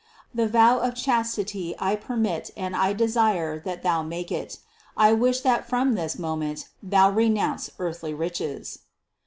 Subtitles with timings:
[0.33, 4.57] The vow of chastity I permit and I desire that thou make it;
[4.97, 8.79] I wish that from this moment thou re nounce earthly riches.